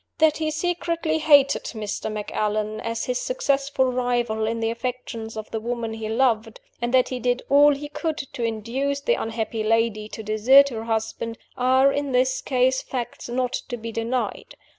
That 0.17 0.37
he 0.37 0.49
secretly 0.49 1.19
hated 1.19 1.65
Mr. 1.65 2.11
Macallan, 2.11 2.79
as 2.79 3.05
his 3.05 3.19
successful 3.21 3.85
rival 3.91 4.47
in 4.47 4.59
the 4.59 4.71
affections 4.71 5.37
of 5.37 5.51
the 5.51 5.59
woman 5.59 5.93
he 5.93 6.09
loved 6.09 6.59
and 6.81 6.91
that 6.91 7.09
he 7.09 7.19
did 7.19 7.43
all 7.49 7.75
he 7.75 7.87
could 7.87 8.17
to 8.17 8.43
induce 8.43 9.01
the 9.01 9.13
unhappy 9.13 9.61
lady 9.63 10.07
to 10.09 10.23
desert 10.23 10.69
her 10.69 10.85
husband 10.85 11.37
are, 11.55 11.91
in 11.93 12.13
this 12.13 12.41
case, 12.41 12.81
facts 12.81 13.29
not 13.29 13.53
to 13.53 13.77
be 13.77 13.91
denied. 13.91 14.55